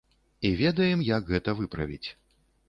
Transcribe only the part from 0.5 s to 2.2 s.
ведаем, як гэта выправіць.